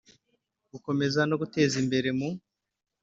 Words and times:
Gukomeza 0.71 1.19
no 1.29 1.35
guteza 1.41 1.75
imbere 1.83 2.09
mu 2.17 2.29